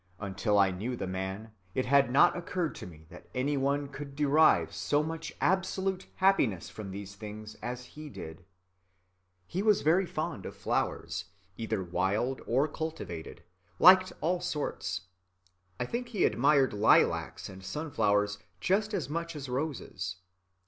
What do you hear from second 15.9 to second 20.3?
he admired lilacs and sunflowers just as much as roses.